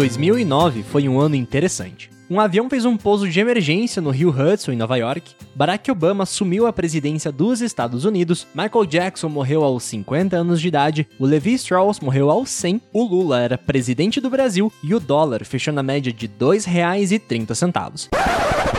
2009 0.00 0.82
foi 0.82 1.06
um 1.10 1.20
ano 1.20 1.34
interessante. 1.34 2.10
Um 2.30 2.40
avião 2.40 2.70
fez 2.70 2.86
um 2.86 2.96
pouso 2.96 3.28
de 3.28 3.38
emergência 3.38 4.00
no 4.00 4.08
rio 4.08 4.30
Hudson, 4.30 4.72
em 4.72 4.76
Nova 4.76 4.96
York. 4.96 5.34
Barack 5.54 5.90
Obama 5.90 6.22
assumiu 6.22 6.66
a 6.66 6.72
presidência 6.72 7.30
dos 7.30 7.60
Estados 7.60 8.06
Unidos. 8.06 8.46
Michael 8.54 8.86
Jackson 8.86 9.28
morreu 9.28 9.62
aos 9.62 9.82
50 9.84 10.38
anos 10.38 10.58
de 10.58 10.68
idade. 10.68 11.06
O 11.18 11.26
Levi 11.26 11.52
Strauss 11.52 12.00
morreu 12.00 12.30
aos 12.30 12.48
100. 12.48 12.80
O 12.94 13.02
Lula 13.02 13.42
era 13.42 13.58
presidente 13.58 14.22
do 14.22 14.30
Brasil. 14.30 14.72
E 14.82 14.94
o 14.94 15.00
dólar 15.00 15.44
fechou 15.44 15.74
na 15.74 15.82
média 15.82 16.10
de 16.10 16.24
R$ 16.24 16.32
2,30. 16.40 18.08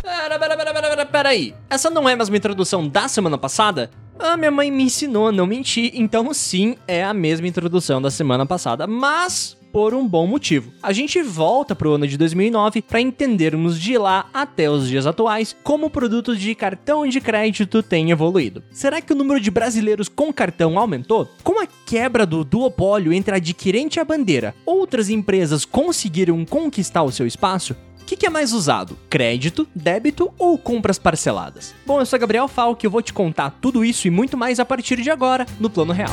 Pera, 0.01 0.39
pera, 0.39 0.57
pera, 0.57 0.73
pera, 0.73 1.05
pera, 1.05 1.29
aí. 1.29 1.53
Essa 1.69 1.91
não 1.91 2.09
é 2.09 2.15
mais 2.15 2.29
uma 2.29 2.38
introdução 2.38 2.88
da 2.88 3.07
semana 3.07 3.38
passada? 3.38 3.91
Ah, 4.17 4.35
minha 4.35 4.49
mãe 4.49 4.71
me 4.71 4.85
ensinou 4.85 5.27
a 5.27 5.31
não 5.31 5.45
mentir, 5.45 5.91
então 5.93 6.33
sim, 6.33 6.75
é 6.88 7.03
a 7.03 7.13
mesma 7.13 7.47
introdução 7.47 8.01
da 8.01 8.09
semana 8.09 8.45
passada. 8.45 8.88
Mas 8.88 9.60
por 9.71 9.93
um 9.93 10.07
bom 10.07 10.27
motivo. 10.27 10.71
A 10.81 10.91
gente 10.91 11.21
volta 11.21 11.75
para 11.75 11.88
o 11.88 11.93
ano 11.93 12.07
de 12.07 12.17
2009 12.17 12.81
para 12.81 13.02
entendermos 13.02 13.80
de 13.80 13.97
lá 13.97 14.30
até 14.34 14.70
os 14.70 14.88
dias 14.88 15.07
atuais 15.07 15.55
como 15.63 15.88
o 15.88 15.89
produto 15.89 16.35
de 16.35 16.53
cartão 16.53 17.07
de 17.07 17.21
crédito 17.21 17.81
tem 17.81 18.11
evoluído. 18.11 18.63
Será 18.71 19.02
que 19.02 19.13
o 19.13 19.16
número 19.16 19.39
de 19.39 19.52
brasileiros 19.52 20.09
com 20.09 20.34
cartão 20.34 20.77
aumentou? 20.77 21.30
Com 21.44 21.61
a 21.61 21.67
quebra 21.85 22.25
do 22.25 22.44
duopólio 22.44 23.13
entre 23.13 23.35
adquirente 23.35 23.97
e 23.97 24.02
a 24.02 24.05
bandeira, 24.05 24.55
outras 24.66 25.09
empresas 25.09 25.66
conseguiram 25.66 26.44
conquistar 26.45 27.03
o 27.03 27.11
seu 27.11 27.25
espaço? 27.25 27.75
O 28.02 28.05
que, 28.05 28.17
que, 28.17 28.25
é 28.25 28.30
mais 28.30 28.52
usado? 28.52 28.97
Crédito, 29.09 29.66
débito 29.73 30.33
ou 30.38 30.58
compras 30.58 30.99
parceladas? 30.99 31.73
Bom, 31.85 31.99
eu 31.99 32.05
sou 32.05 32.19
Gabriel 32.19 32.47
Falk 32.47 32.83
e 32.83 32.85
eu 32.85 32.91
vou 32.91 33.02
te 33.02 33.13
contar 33.13 33.58
tudo 33.61 33.85
isso 33.85 34.05
e 34.05 34.11
muito 34.11 34.35
mais 34.35 34.59
a 34.59 34.66
partir 34.66 35.02
de 35.02 35.09
agora 35.09 35.45
no 35.59 35.69
Plano 35.69 35.94
Real. 35.94 36.11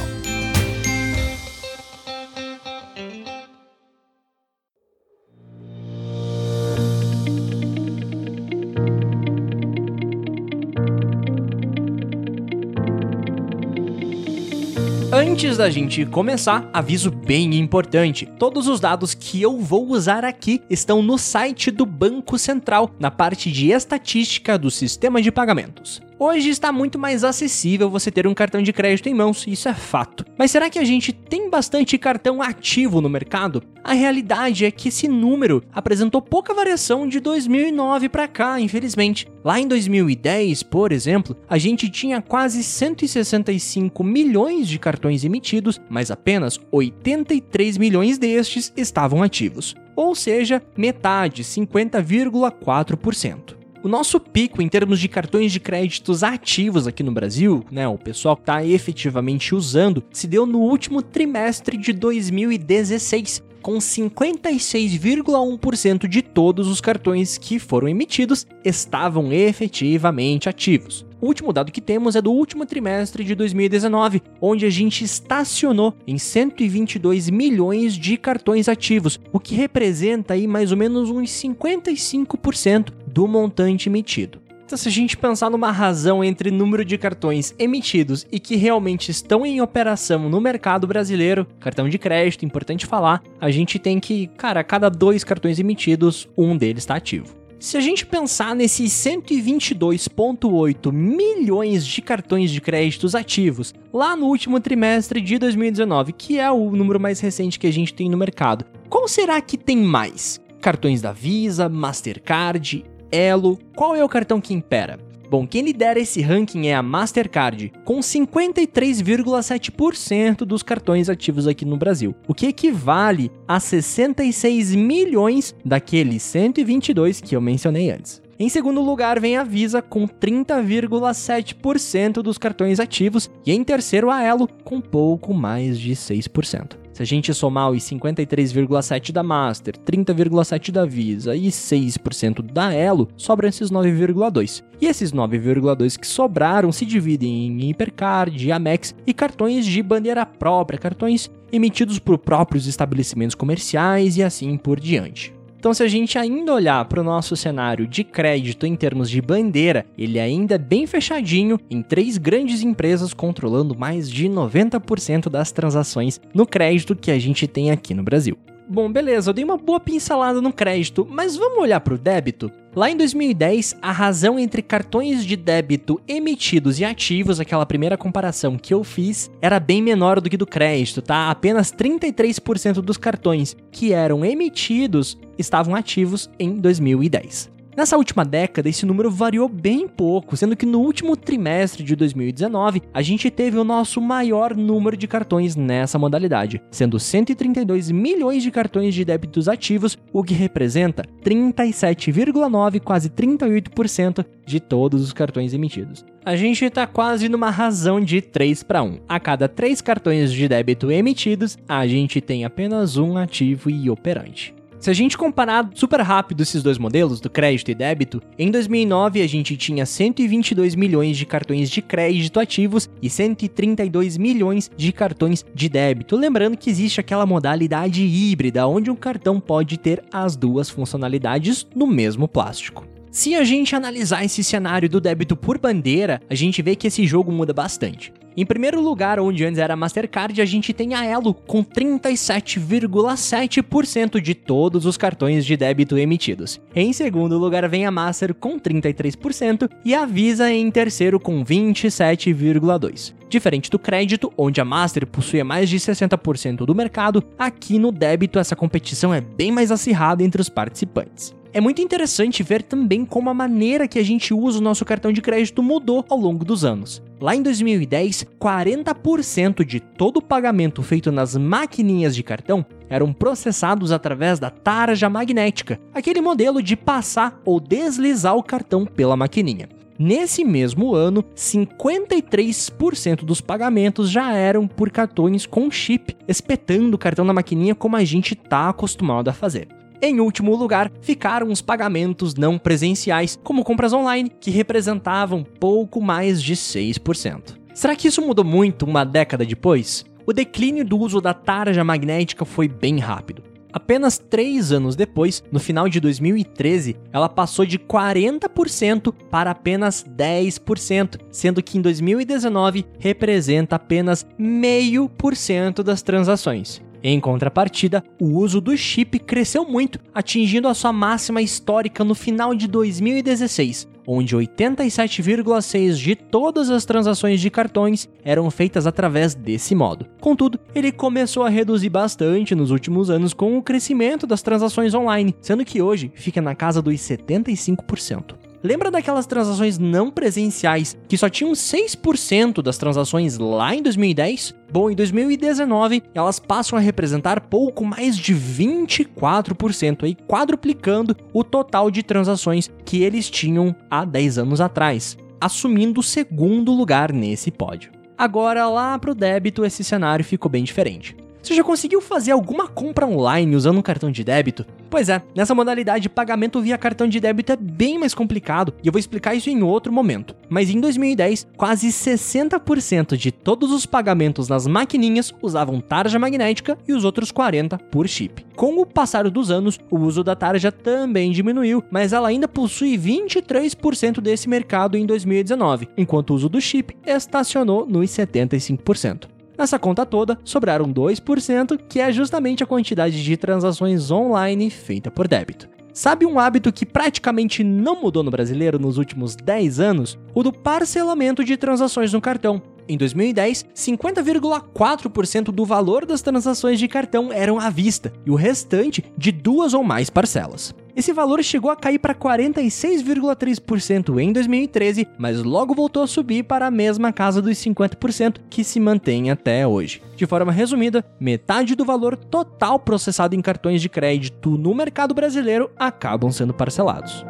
Antes 15.38 15.56
da 15.56 15.70
gente 15.70 16.04
começar, 16.04 16.68
aviso 16.72 17.12
bem 17.12 17.54
importante: 17.60 18.26
todos 18.40 18.66
os 18.66 18.80
dados 18.80 19.14
que 19.14 19.40
eu 19.40 19.56
vou 19.60 19.86
usar 19.86 20.24
aqui 20.24 20.60
estão 20.68 21.00
no 21.00 21.16
site 21.16 21.70
do 21.70 21.86
Banco 21.86 22.36
Central, 22.36 22.90
na 22.98 23.08
parte 23.08 23.48
de 23.52 23.70
estatística 23.70 24.58
do 24.58 24.68
sistema 24.68 25.22
de 25.22 25.30
pagamentos. 25.30 26.02
Hoje 26.20 26.48
está 26.48 26.72
muito 26.72 26.98
mais 26.98 27.22
acessível 27.22 27.88
você 27.88 28.10
ter 28.10 28.26
um 28.26 28.34
cartão 28.34 28.60
de 28.60 28.72
crédito 28.72 29.08
em 29.08 29.14
mãos, 29.14 29.46
isso 29.46 29.68
é 29.68 29.74
fato. 29.74 30.24
Mas 30.36 30.50
será 30.50 30.68
que 30.68 30.80
a 30.80 30.84
gente 30.84 31.12
tem 31.12 31.48
bastante 31.48 31.96
cartão 31.96 32.42
ativo 32.42 33.00
no 33.00 33.08
mercado? 33.08 33.62
A 33.84 33.92
realidade 33.92 34.64
é 34.64 34.70
que 34.72 34.88
esse 34.88 35.06
número 35.06 35.62
apresentou 35.72 36.20
pouca 36.20 36.52
variação 36.52 37.06
de 37.06 37.20
2009 37.20 38.08
para 38.08 38.26
cá, 38.26 38.60
infelizmente. 38.60 39.28
Lá 39.44 39.60
em 39.60 39.68
2010, 39.68 40.64
por 40.64 40.90
exemplo, 40.90 41.36
a 41.48 41.56
gente 41.56 41.88
tinha 41.88 42.20
quase 42.20 42.64
165 42.64 44.02
milhões 44.02 44.66
de 44.66 44.76
cartões 44.76 45.24
emitidos, 45.24 45.80
mas 45.88 46.10
apenas 46.10 46.58
83 46.72 47.78
milhões 47.78 48.18
destes 48.18 48.72
estavam 48.76 49.22
ativos. 49.22 49.76
Ou 49.94 50.16
seja, 50.16 50.60
metade, 50.76 51.44
50,4%. 51.44 53.57
O 53.80 53.88
nosso 53.88 54.18
pico 54.18 54.60
em 54.60 54.68
termos 54.68 54.98
de 54.98 55.06
cartões 55.06 55.52
de 55.52 55.60
créditos 55.60 56.24
ativos 56.24 56.88
aqui 56.88 57.04
no 57.04 57.12
Brasil, 57.12 57.64
né, 57.70 57.86
o 57.86 57.96
pessoal 57.96 58.34
que 58.34 58.42
está 58.42 58.64
efetivamente 58.64 59.54
usando, 59.54 60.02
se 60.12 60.26
deu 60.26 60.44
no 60.44 60.58
último 60.58 61.00
trimestre 61.00 61.76
de 61.76 61.92
2016, 61.92 63.40
com 63.62 63.78
56,1% 63.78 66.08
de 66.08 66.22
todos 66.22 66.66
os 66.66 66.80
cartões 66.80 67.38
que 67.38 67.60
foram 67.60 67.86
emitidos 67.86 68.48
estavam 68.64 69.32
efetivamente 69.32 70.48
ativos. 70.48 71.06
O 71.20 71.26
último 71.26 71.52
dado 71.52 71.72
que 71.72 71.80
temos 71.80 72.14
é 72.16 72.22
do 72.22 72.32
último 72.32 72.64
trimestre 72.64 73.24
de 73.24 73.34
2019, 73.34 74.22
onde 74.40 74.64
a 74.66 74.70
gente 74.70 75.04
estacionou 75.04 75.94
em 76.06 76.16
122 76.16 77.28
milhões 77.30 77.94
de 77.94 78.16
cartões 78.16 78.68
ativos, 78.68 79.18
o 79.32 79.40
que 79.40 79.54
representa 79.54 80.34
aí 80.34 80.46
mais 80.46 80.72
ou 80.72 80.76
menos 80.76 81.08
uns 81.10 81.30
55% 81.30 82.97
do 83.08 83.26
montante 83.26 83.88
emitido. 83.88 84.38
Então, 84.68 84.76
se 84.76 84.86
a 84.86 84.92
gente 84.92 85.16
pensar 85.16 85.48
numa 85.48 85.72
razão 85.72 86.22
entre 86.22 86.50
número 86.50 86.84
de 86.84 86.98
cartões 86.98 87.54
emitidos 87.58 88.26
e 88.30 88.38
que 88.38 88.54
realmente 88.54 89.10
estão 89.10 89.46
em 89.46 89.62
operação 89.62 90.28
no 90.28 90.42
mercado 90.42 90.86
brasileiro, 90.86 91.46
cartão 91.58 91.88
de 91.88 91.96
crédito, 91.96 92.44
importante 92.44 92.84
falar, 92.84 93.22
a 93.40 93.50
gente 93.50 93.78
tem 93.78 93.98
que, 93.98 94.26
cara, 94.36 94.60
a 94.60 94.64
cada 94.64 94.90
dois 94.90 95.24
cartões 95.24 95.58
emitidos, 95.58 96.28
um 96.36 96.54
deles 96.54 96.82
está 96.82 96.96
ativo. 96.96 97.34
Se 97.58 97.78
a 97.78 97.80
gente 97.80 98.04
pensar 98.04 98.54
nesses 98.54 98.92
122,8 98.92 100.92
milhões 100.92 101.86
de 101.86 102.02
cartões 102.02 102.50
de 102.50 102.60
créditos 102.60 103.14
ativos 103.14 103.72
lá 103.90 104.14
no 104.14 104.26
último 104.26 104.60
trimestre 104.60 105.22
de 105.22 105.38
2019, 105.38 106.12
que 106.12 106.38
é 106.38 106.52
o 106.52 106.70
número 106.70 107.00
mais 107.00 107.20
recente 107.20 107.58
que 107.58 107.66
a 107.66 107.72
gente 107.72 107.94
tem 107.94 108.10
no 108.10 108.18
mercado, 108.18 108.66
qual 108.90 109.08
será 109.08 109.40
que 109.40 109.56
tem 109.56 109.78
mais? 109.78 110.38
Cartões 110.60 111.00
da 111.00 111.10
Visa, 111.10 111.70
Mastercard, 111.70 112.84
Elo, 113.10 113.58
qual 113.74 113.96
é 113.96 114.04
o 114.04 114.08
cartão 114.08 114.40
que 114.40 114.52
impera? 114.52 114.98
Bom, 115.30 115.46
quem 115.46 115.62
lidera 115.62 116.00
esse 116.00 116.22
ranking 116.22 116.68
é 116.68 116.74
a 116.74 116.82
Mastercard, 116.82 117.70
com 117.84 117.98
53,7% 118.00 120.38
dos 120.38 120.62
cartões 120.62 121.10
ativos 121.10 121.46
aqui 121.46 121.66
no 121.66 121.76
Brasil, 121.76 122.14
o 122.26 122.32
que 122.32 122.46
equivale 122.46 123.30
a 123.46 123.60
66 123.60 124.74
milhões 124.74 125.54
daqueles 125.64 126.22
122 126.22 127.20
que 127.20 127.36
eu 127.36 127.42
mencionei 127.42 127.90
antes. 127.90 128.22
Em 128.38 128.48
segundo 128.48 128.80
lugar 128.80 129.20
vem 129.20 129.36
a 129.36 129.44
Visa 129.44 129.82
com 129.82 130.06
30,7% 130.06 132.22
dos 132.22 132.38
cartões 132.38 132.80
ativos 132.80 133.28
e 133.44 133.52
em 133.52 133.62
terceiro 133.64 134.10
a 134.10 134.22
Elo 134.22 134.48
com 134.64 134.80
pouco 134.80 135.34
mais 135.34 135.78
de 135.78 135.92
6%. 135.92 136.87
Se 136.98 137.02
a 137.02 137.06
gente 137.06 137.32
somar 137.32 137.70
os 137.70 137.84
53,7 137.84 139.12
da 139.12 139.22
Master, 139.22 139.76
30,7 139.86 140.72
da 140.72 140.84
Visa 140.84 141.36
e 141.36 141.46
6% 141.46 142.42
da 142.42 142.74
Elo, 142.74 143.06
sobram 143.16 143.48
esses 143.48 143.70
9,2. 143.70 144.64
E 144.80 144.86
esses 144.86 145.12
9,2 145.12 145.96
que 145.96 146.04
sobraram 146.04 146.72
se 146.72 146.84
dividem 146.84 147.46
em 147.46 147.70
Hipercard, 147.70 148.50
Amex 148.50 148.96
e 149.06 149.14
cartões 149.14 149.64
de 149.64 149.80
bandeira 149.80 150.26
própria, 150.26 150.76
cartões 150.76 151.30
emitidos 151.52 152.00
por 152.00 152.18
próprios 152.18 152.66
estabelecimentos 152.66 153.36
comerciais 153.36 154.16
e 154.16 154.24
assim 154.24 154.56
por 154.56 154.80
diante. 154.80 155.37
Então, 155.58 155.74
se 155.74 155.82
a 155.82 155.88
gente 155.88 156.16
ainda 156.16 156.54
olhar 156.54 156.84
para 156.84 157.00
o 157.00 157.04
nosso 157.04 157.34
cenário 157.34 157.84
de 157.84 158.04
crédito 158.04 158.64
em 158.64 158.76
termos 158.76 159.10
de 159.10 159.20
bandeira, 159.20 159.84
ele 159.98 160.20
ainda 160.20 160.54
é 160.54 160.58
bem 160.58 160.86
fechadinho 160.86 161.58
em 161.68 161.82
três 161.82 162.16
grandes 162.16 162.62
empresas 162.62 163.12
controlando 163.12 163.76
mais 163.76 164.08
de 164.08 164.28
90% 164.28 165.28
das 165.28 165.50
transações 165.50 166.20
no 166.32 166.46
crédito 166.46 166.94
que 166.94 167.10
a 167.10 167.18
gente 167.18 167.48
tem 167.48 167.72
aqui 167.72 167.92
no 167.92 168.04
Brasil. 168.04 168.38
Bom, 168.70 168.92
beleza, 168.92 169.30
eu 169.30 169.34
dei 169.34 169.44
uma 169.44 169.56
boa 169.56 169.80
pincelada 169.80 170.42
no 170.42 170.52
crédito, 170.52 171.08
mas 171.10 171.34
vamos 171.34 171.58
olhar 171.58 171.80
para 171.80 171.94
o 171.94 171.98
débito? 171.98 172.52
Lá 172.76 172.90
em 172.90 172.96
2010, 172.98 173.78
a 173.80 173.90
razão 173.90 174.38
entre 174.38 174.60
cartões 174.60 175.24
de 175.24 175.36
débito 175.36 175.98
emitidos 176.06 176.78
e 176.78 176.84
ativos, 176.84 177.40
aquela 177.40 177.64
primeira 177.64 177.96
comparação 177.96 178.58
que 178.58 178.74
eu 178.74 178.84
fiz, 178.84 179.30
era 179.40 179.58
bem 179.58 179.80
menor 179.80 180.20
do 180.20 180.28
que 180.28 180.36
do 180.36 180.46
crédito, 180.46 181.00
tá? 181.00 181.30
Apenas 181.30 181.72
33% 181.72 182.82
dos 182.82 182.98
cartões 182.98 183.56
que 183.72 183.94
eram 183.94 184.22
emitidos 184.22 185.18
estavam 185.38 185.74
ativos 185.74 186.28
em 186.38 186.54
2010. 186.56 187.57
Nessa 187.78 187.96
última 187.96 188.24
década, 188.24 188.68
esse 188.68 188.84
número 188.84 189.08
variou 189.08 189.48
bem 189.48 189.86
pouco, 189.86 190.36
sendo 190.36 190.56
que 190.56 190.66
no 190.66 190.80
último 190.80 191.16
trimestre 191.16 191.84
de 191.84 191.94
2019, 191.94 192.82
a 192.92 193.00
gente 193.02 193.30
teve 193.30 193.56
o 193.56 193.62
nosso 193.62 194.00
maior 194.00 194.56
número 194.56 194.96
de 194.96 195.06
cartões 195.06 195.54
nessa 195.54 195.96
modalidade, 195.96 196.60
sendo 196.72 196.98
132 196.98 197.92
milhões 197.92 198.42
de 198.42 198.50
cartões 198.50 198.96
de 198.96 199.04
débitos 199.04 199.48
ativos, 199.48 199.96
o 200.12 200.24
que 200.24 200.34
representa 200.34 201.04
37,9, 201.22 202.80
quase 202.80 203.08
38% 203.10 204.26
de 204.44 204.58
todos 204.58 205.00
os 205.00 205.12
cartões 205.12 205.54
emitidos. 205.54 206.04
A 206.24 206.34
gente 206.34 206.64
está 206.64 206.84
quase 206.84 207.28
numa 207.28 207.48
razão 207.48 208.00
de 208.00 208.20
3 208.20 208.64
para 208.64 208.82
1. 208.82 209.02
A 209.08 209.20
cada 209.20 209.48
3 209.48 209.80
cartões 209.82 210.32
de 210.32 210.48
débito 210.48 210.90
emitidos, 210.90 211.56
a 211.68 211.86
gente 211.86 212.20
tem 212.20 212.44
apenas 212.44 212.96
um 212.96 213.16
ativo 213.16 213.70
e 213.70 213.88
operante. 213.88 214.57
Se 214.80 214.90
a 214.90 214.92
gente 214.92 215.18
comparar 215.18 215.68
super 215.74 216.00
rápido 216.00 216.40
esses 216.40 216.62
dois 216.62 216.78
modelos, 216.78 217.20
do 217.20 217.28
crédito 217.28 217.70
e 217.70 217.74
débito, 217.74 218.22
em 218.38 218.48
2009 218.50 219.20
a 219.20 219.26
gente 219.26 219.56
tinha 219.56 219.84
122 219.84 220.76
milhões 220.76 221.16
de 221.16 221.26
cartões 221.26 221.68
de 221.68 221.82
crédito 221.82 222.38
ativos 222.38 222.88
e 223.02 223.10
132 223.10 224.16
milhões 224.16 224.70
de 224.76 224.92
cartões 224.92 225.44
de 225.52 225.68
débito. 225.68 226.16
Lembrando 226.16 226.56
que 226.56 226.70
existe 226.70 227.00
aquela 227.00 227.26
modalidade 227.26 228.04
híbrida, 228.04 228.68
onde 228.68 228.90
um 228.90 228.96
cartão 228.96 229.40
pode 229.40 229.78
ter 229.78 230.04
as 230.12 230.36
duas 230.36 230.70
funcionalidades 230.70 231.66
no 231.74 231.86
mesmo 231.86 232.28
plástico. 232.28 232.97
Se 233.18 233.34
a 233.34 233.42
gente 233.42 233.74
analisar 233.74 234.24
esse 234.24 234.44
cenário 234.44 234.88
do 234.88 235.00
débito 235.00 235.34
por 235.34 235.58
bandeira, 235.58 236.22
a 236.30 236.36
gente 236.36 236.62
vê 236.62 236.76
que 236.76 236.86
esse 236.86 237.04
jogo 237.04 237.32
muda 237.32 237.52
bastante. 237.52 238.12
Em 238.36 238.46
primeiro 238.46 238.80
lugar, 238.80 239.18
onde 239.18 239.44
antes 239.44 239.58
era 239.58 239.74
Mastercard, 239.74 240.40
a 240.40 240.44
gente 240.44 240.72
tem 240.72 240.94
a 240.94 241.04
Elo 241.04 241.34
com 241.34 241.64
37,7% 241.64 244.20
de 244.20 244.36
todos 244.36 244.86
os 244.86 244.96
cartões 244.96 245.44
de 245.44 245.56
débito 245.56 245.98
emitidos. 245.98 246.60
Em 246.72 246.92
segundo 246.92 247.36
lugar 247.36 247.68
vem 247.68 247.86
a 247.86 247.90
Master 247.90 248.32
com 248.32 248.56
33% 248.56 249.68
e 249.84 249.96
a 249.96 250.06
Visa 250.06 250.52
em 250.52 250.70
terceiro 250.70 251.18
com 251.18 251.44
27,2%. 251.44 253.14
Diferente 253.28 253.68
do 253.68 253.80
crédito, 253.80 254.32
onde 254.38 254.60
a 254.60 254.64
Master 254.64 255.04
possui 255.08 255.42
mais 255.42 255.68
de 255.68 255.80
60% 255.80 256.58
do 256.58 256.72
mercado, 256.72 257.24
aqui 257.36 257.80
no 257.80 257.90
débito 257.90 258.38
essa 258.38 258.54
competição 258.54 259.12
é 259.12 259.20
bem 259.20 259.50
mais 259.50 259.72
acirrada 259.72 260.22
entre 260.22 260.40
os 260.40 260.48
participantes. 260.48 261.36
É 261.50 261.60
muito 261.62 261.80
interessante 261.80 262.42
ver 262.42 262.62
também 262.62 263.06
como 263.06 263.30
a 263.30 263.34
maneira 263.34 263.88
que 263.88 263.98
a 263.98 264.02
gente 264.02 264.34
usa 264.34 264.58
o 264.58 264.62
nosso 264.62 264.84
cartão 264.84 265.10
de 265.10 265.22
crédito 265.22 265.62
mudou 265.62 266.04
ao 266.08 266.18
longo 266.18 266.44
dos 266.44 266.62
anos. 266.62 267.02
Lá 267.18 267.34
em 267.34 267.42
2010, 267.42 268.26
40% 268.38 269.64
de 269.64 269.80
todo 269.80 270.18
o 270.18 270.22
pagamento 270.22 270.82
feito 270.82 271.10
nas 271.10 271.36
maquininhas 271.36 272.14
de 272.14 272.22
cartão 272.22 272.64
eram 272.88 273.14
processados 273.14 273.92
através 273.92 274.38
da 274.38 274.50
tarja 274.50 275.08
magnética, 275.08 275.80
aquele 275.94 276.20
modelo 276.20 276.62
de 276.62 276.76
passar 276.76 277.40
ou 277.46 277.58
deslizar 277.58 278.36
o 278.36 278.42
cartão 278.42 278.84
pela 278.84 279.16
maquininha. 279.16 279.70
Nesse 279.98 280.44
mesmo 280.44 280.94
ano, 280.94 281.24
53% 281.34 283.24
dos 283.24 283.40
pagamentos 283.40 284.10
já 284.10 284.32
eram 284.32 284.68
por 284.68 284.90
cartões 284.90 285.44
com 285.44 285.70
chip, 285.70 286.14
espetando 286.28 286.94
o 286.94 286.98
cartão 286.98 287.24
na 287.24 287.32
maquininha 287.32 287.74
como 287.74 287.96
a 287.96 288.04
gente 288.04 288.34
está 288.34 288.68
acostumado 288.68 289.28
a 289.28 289.32
fazer. 289.32 289.66
Em 290.00 290.20
último 290.20 290.54
lugar, 290.54 290.92
ficaram 291.00 291.48
os 291.48 291.60
pagamentos 291.60 292.34
não 292.36 292.56
presenciais, 292.56 293.36
como 293.42 293.64
compras 293.64 293.92
online, 293.92 294.30
que 294.40 294.50
representavam 294.50 295.42
pouco 295.42 296.00
mais 296.00 296.40
de 296.40 296.54
6%. 296.54 297.58
Será 297.74 297.96
que 297.96 298.06
isso 298.06 298.22
mudou 298.22 298.44
muito 298.44 298.86
uma 298.86 299.04
década 299.04 299.44
depois? 299.44 300.04
O 300.24 300.32
declínio 300.32 300.84
do 300.84 300.96
uso 300.98 301.20
da 301.20 301.34
tarja 301.34 301.82
magnética 301.82 302.44
foi 302.44 302.68
bem 302.68 302.98
rápido. 302.98 303.42
Apenas 303.72 304.18
três 304.18 304.72
anos 304.72 304.94
depois, 304.94 305.42
no 305.50 305.58
final 305.58 305.88
de 305.88 306.00
2013, 306.00 306.96
ela 307.12 307.28
passou 307.28 307.66
de 307.66 307.78
40% 307.78 309.12
para 309.30 309.50
apenas 309.50 310.04
10%, 310.04 311.18
sendo 311.30 311.62
que 311.62 311.76
em 311.76 311.80
2019 311.80 312.86
representa 312.98 313.76
apenas 313.76 314.24
meio 314.38 315.08
por 315.08 315.36
cento 315.36 315.82
das 315.82 316.02
transações. 316.02 316.80
Em 317.02 317.20
contrapartida, 317.20 318.02
o 318.20 318.38
uso 318.38 318.60
do 318.60 318.76
chip 318.76 319.18
cresceu 319.20 319.64
muito, 319.64 320.00
atingindo 320.12 320.66
a 320.66 320.74
sua 320.74 320.92
máxima 320.92 321.40
histórica 321.40 322.02
no 322.02 322.14
final 322.14 322.54
de 322.54 322.66
2016, 322.66 323.88
onde 324.06 324.36
87,6% 324.36 325.94
de 325.94 326.16
todas 326.16 326.70
as 326.70 326.84
transações 326.84 327.40
de 327.40 327.50
cartões 327.50 328.08
eram 328.24 328.50
feitas 328.50 328.86
através 328.86 329.34
desse 329.34 329.74
modo. 329.74 330.06
Contudo, 330.20 330.58
ele 330.74 330.90
começou 330.90 331.44
a 331.44 331.48
reduzir 331.48 331.88
bastante 331.88 332.54
nos 332.54 332.70
últimos 332.70 333.10
anos 333.10 333.32
com 333.32 333.56
o 333.56 333.62
crescimento 333.62 334.26
das 334.26 334.42
transações 334.42 334.92
online, 334.92 335.34
sendo 335.40 335.64
que 335.64 335.80
hoje 335.80 336.10
fica 336.14 336.40
na 336.40 336.54
casa 336.54 336.82
dos 336.82 336.94
75%. 336.94 338.47
Lembra 338.62 338.90
daquelas 338.90 339.26
transações 339.26 339.78
não 339.78 340.10
presenciais 340.10 340.96
que 341.08 341.16
só 341.16 341.28
tinham 341.28 341.52
6% 341.52 342.60
das 342.60 342.76
transações 342.76 343.38
lá 343.38 343.74
em 343.74 343.82
2010? 343.82 344.54
Bom, 344.72 344.90
em 344.90 344.96
2019 344.96 346.02
elas 346.12 346.40
passam 346.40 346.76
a 346.76 346.82
representar 346.82 347.40
pouco 347.42 347.84
mais 347.84 348.16
de 348.16 348.34
24%, 348.34 350.02
aí 350.02 350.16
quadruplicando 350.26 351.16
o 351.32 351.44
total 351.44 351.88
de 351.88 352.02
transações 352.02 352.68
que 352.84 353.02
eles 353.02 353.30
tinham 353.30 353.74
há 353.88 354.04
10 354.04 354.38
anos 354.38 354.60
atrás, 354.60 355.16
assumindo 355.40 356.00
o 356.00 356.02
segundo 356.02 356.72
lugar 356.72 357.12
nesse 357.12 357.52
pódio. 357.52 357.92
Agora, 358.16 358.68
lá 358.68 358.98
para 358.98 359.12
o 359.12 359.14
débito, 359.14 359.64
esse 359.64 359.84
cenário 359.84 360.24
ficou 360.24 360.50
bem 360.50 360.64
diferente. 360.64 361.16
Você 361.40 361.54
já 361.54 361.62
conseguiu 361.62 362.00
fazer 362.00 362.32
alguma 362.32 362.66
compra 362.66 363.06
online 363.06 363.54
usando 363.54 363.78
um 363.78 363.82
cartão 363.82 364.10
de 364.10 364.24
débito? 364.24 364.66
Pois 364.90 365.08
é, 365.08 365.22
nessa 365.34 365.54
modalidade, 365.54 366.08
pagamento 366.08 366.60
via 366.60 366.78
cartão 366.78 367.06
de 367.06 367.20
débito 367.20 367.52
é 367.52 367.56
bem 367.56 367.98
mais 367.98 368.14
complicado 368.14 368.72
e 368.82 368.88
eu 368.88 368.92
vou 368.92 368.98
explicar 368.98 369.34
isso 369.34 369.50
em 369.50 369.62
outro 369.62 369.92
momento. 369.92 370.34
Mas 370.48 370.70
em 370.70 370.80
2010, 370.80 371.46
quase 371.56 371.88
60% 371.88 373.16
de 373.16 373.30
todos 373.30 373.70
os 373.70 373.84
pagamentos 373.84 374.48
nas 374.48 374.66
maquininhas 374.66 375.32
usavam 375.42 375.80
tarja 375.80 376.18
magnética 376.18 376.78
e 376.86 376.92
os 376.92 377.04
outros 377.04 377.30
40% 377.30 377.78
por 377.90 378.08
chip. 378.08 378.46
Com 378.56 378.80
o 378.80 378.86
passar 378.86 379.28
dos 379.30 379.50
anos, 379.50 379.78
o 379.90 379.98
uso 379.98 380.24
da 380.24 380.34
tarja 380.34 380.72
também 380.72 381.30
diminuiu, 381.32 381.84
mas 381.90 382.12
ela 382.12 382.28
ainda 382.28 382.48
possui 382.48 382.96
23% 382.98 384.20
desse 384.20 384.48
mercado 384.48 384.96
em 384.96 385.06
2019, 385.06 385.88
enquanto 385.96 386.30
o 386.30 386.34
uso 386.34 386.48
do 386.48 386.60
chip 386.60 386.96
estacionou 387.06 387.86
nos 387.86 388.10
75%. 388.10 389.37
Nessa 389.58 389.76
conta 389.76 390.06
toda, 390.06 390.38
sobraram 390.44 390.86
2%, 390.86 391.80
que 391.88 391.98
é 391.98 392.12
justamente 392.12 392.62
a 392.62 392.66
quantidade 392.66 393.24
de 393.24 393.36
transações 393.36 394.08
online 394.08 394.70
feita 394.70 395.10
por 395.10 395.26
débito. 395.26 395.68
Sabe 395.92 396.24
um 396.24 396.38
hábito 396.38 396.72
que 396.72 396.86
praticamente 396.86 397.64
não 397.64 398.00
mudou 398.00 398.22
no 398.22 398.30
brasileiro 398.30 398.78
nos 398.78 398.98
últimos 398.98 399.34
10 399.34 399.80
anos? 399.80 400.16
O 400.32 400.44
do 400.44 400.52
parcelamento 400.52 401.42
de 401.42 401.56
transações 401.56 402.12
no 402.12 402.20
cartão. 402.20 402.62
Em 402.88 402.96
2010, 402.96 403.66
50,4% 403.74 405.52
do 405.52 405.66
valor 405.66 406.06
das 406.06 406.22
transações 406.22 406.78
de 406.78 406.88
cartão 406.88 407.30
eram 407.30 407.60
à 407.60 407.68
vista 407.68 408.10
e 408.24 408.30
o 408.30 408.34
restante 408.34 409.04
de 409.16 409.30
duas 409.30 409.74
ou 409.74 409.84
mais 409.84 410.08
parcelas. 410.08 410.74
Esse 410.96 411.12
valor 411.12 411.44
chegou 411.44 411.70
a 411.70 411.76
cair 411.76 411.98
para 411.98 412.14
46,3% 412.14 414.18
em 414.18 414.32
2013, 414.32 415.06
mas 415.16 415.42
logo 415.42 415.74
voltou 415.74 416.02
a 416.02 416.08
subir 416.08 416.42
para 416.42 416.66
a 416.66 416.70
mesma 416.70 417.12
casa 417.12 417.40
dos 417.40 417.56
50% 417.58 418.38
que 418.50 418.64
se 418.64 418.80
mantém 418.80 419.30
até 419.30 419.64
hoje. 419.66 420.02
De 420.16 420.26
forma 420.26 420.50
resumida, 420.50 421.04
metade 421.20 421.76
do 421.76 421.84
valor 421.84 422.16
total 422.16 422.80
processado 422.80 423.36
em 423.36 423.42
cartões 423.42 423.82
de 423.82 423.88
crédito 423.88 424.58
no 424.58 424.74
mercado 424.74 425.14
brasileiro 425.14 425.70
acabam 425.76 426.32
sendo 426.32 426.54
parcelados. 426.54 427.24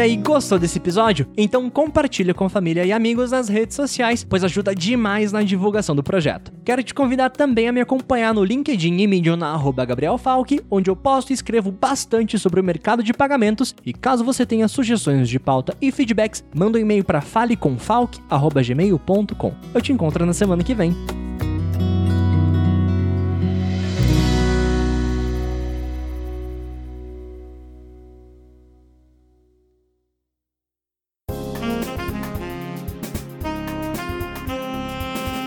E 0.00 0.02
aí, 0.02 0.16
gostou 0.16 0.58
desse 0.58 0.78
episódio? 0.78 1.26
Então 1.36 1.68
compartilha 1.68 2.32
com 2.32 2.48
família 2.48 2.86
e 2.86 2.92
amigos 2.92 3.32
nas 3.32 3.50
redes 3.50 3.76
sociais, 3.76 4.24
pois 4.24 4.42
ajuda 4.42 4.74
demais 4.74 5.30
na 5.30 5.42
divulgação 5.42 5.94
do 5.94 6.02
projeto. 6.02 6.50
Quero 6.64 6.82
te 6.82 6.94
convidar 6.94 7.28
também 7.28 7.68
a 7.68 7.72
me 7.72 7.82
acompanhar 7.82 8.32
no 8.32 8.42
LinkedIn 8.42 8.96
e 8.96 9.06
Medium 9.06 9.36
na 9.36 9.48
arroba 9.48 9.84
Gabriel 9.84 10.16
Falck, 10.16 10.58
onde 10.70 10.88
eu 10.88 10.96
posto 10.96 11.32
e 11.32 11.34
escrevo 11.34 11.70
bastante 11.70 12.38
sobre 12.38 12.60
o 12.60 12.64
mercado 12.64 13.02
de 13.02 13.12
pagamentos. 13.12 13.74
E 13.84 13.92
caso 13.92 14.24
você 14.24 14.46
tenha 14.46 14.66
sugestões 14.68 15.28
de 15.28 15.38
pauta 15.38 15.76
e 15.82 15.92
feedbacks, 15.92 16.42
manda 16.54 16.78
um 16.78 16.80
e-mail 16.80 17.04
para 17.04 17.20
falecomfalk.gmail.com. 17.20 19.54
Eu 19.74 19.82
te 19.82 19.92
encontro 19.92 20.24
na 20.24 20.32
semana 20.32 20.64
que 20.64 20.74
vem. 20.74 20.96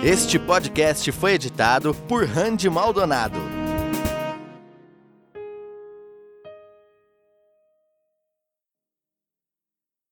Este 0.06 0.38
podcast 0.38 1.10
foi 1.14 1.36
editado 1.36 1.94
por 1.94 2.26
Randy 2.28 2.70
Maldonado. 2.70 3.63